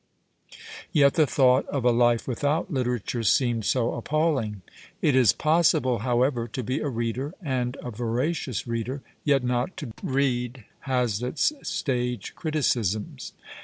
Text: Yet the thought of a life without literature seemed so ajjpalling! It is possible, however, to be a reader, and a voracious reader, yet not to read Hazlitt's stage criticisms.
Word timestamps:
Yet 0.91 1.13
the 1.13 1.27
thought 1.27 1.67
of 1.67 1.85
a 1.85 1.91
life 1.91 2.27
without 2.27 2.73
literature 2.73 3.21
seemed 3.21 3.65
so 3.65 3.91
ajjpalling! 4.01 4.61
It 4.99 5.15
is 5.15 5.31
possible, 5.31 5.99
however, 5.99 6.47
to 6.47 6.63
be 6.63 6.79
a 6.79 6.89
reader, 6.89 7.35
and 7.39 7.77
a 7.83 7.91
voracious 7.91 8.65
reader, 8.65 9.03
yet 9.23 9.43
not 9.43 9.77
to 9.77 9.91
read 10.01 10.65
Hazlitt's 10.87 11.53
stage 11.61 12.33
criticisms. 12.33 13.33